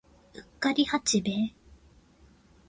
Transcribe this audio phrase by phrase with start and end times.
[0.33, 1.53] うっかり八兵衛